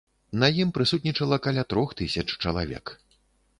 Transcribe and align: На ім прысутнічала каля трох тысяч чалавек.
На 0.43 0.47
ім 0.63 0.71
прысутнічала 0.77 1.37
каля 1.45 1.63
трох 1.75 1.95
тысяч 2.01 2.25
чалавек. 2.43 2.97